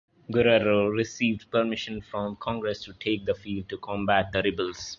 Guerrero 0.31 0.87
received 0.87 1.51
permission 1.51 2.01
from 2.01 2.35
Congress 2.37 2.81
to 2.83 2.91
take 2.93 3.23
the 3.23 3.35
field 3.35 3.69
to 3.69 3.77
combat 3.77 4.31
the 4.31 4.41
rebels. 4.41 4.89